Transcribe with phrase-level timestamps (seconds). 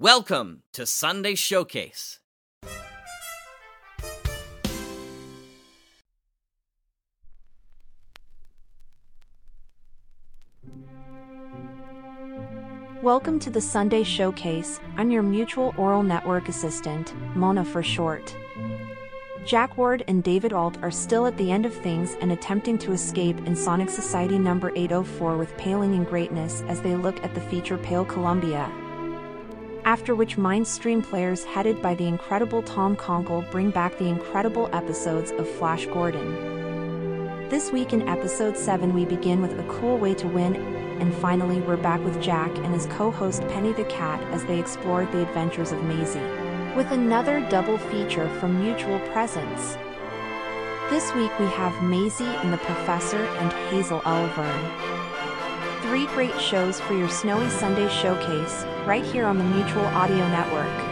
[0.00, 2.20] Welcome to Sunday Showcase.
[13.02, 14.78] Welcome to the Sunday Showcase.
[14.96, 18.36] I'm your Mutual Audio Network assistant, Mona for short.
[19.44, 22.92] Jack Ward and David Ault are still at the end of things and attempting to
[22.92, 27.40] escape in Sonic Society number 804 with Paling in Greatness as they look at the
[27.40, 28.70] feature Pale Columbia.
[29.84, 35.30] After which Mindstream players headed by the incredible Tom Conkle bring back the incredible episodes
[35.32, 37.48] of Flash Gordon.
[37.48, 40.56] This week in episode 7 we begin with a cool way to win
[41.00, 45.06] and finally we're back with Jack and his co-host Penny the Cat as they explore
[45.06, 46.18] the adventures of Maisie
[46.76, 49.76] with another double feature from Mutual Presents.
[50.90, 54.97] This week we have Maisie and the Professor and Hazel Oliverne.
[55.88, 60.87] Three great shows for your snowy Sunday showcase, right here on the Mutual Audio Network.